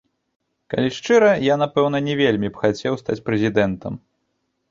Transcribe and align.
Калі 0.73 0.89
шчыра, 0.97 1.27
я, 1.53 1.57
напэўна, 1.63 1.97
не 2.07 2.15
вельмі 2.23 2.49
б 2.55 2.63
хацеў 2.63 2.93
стаць 3.01 3.21
прэзідэнтам. 3.27 3.93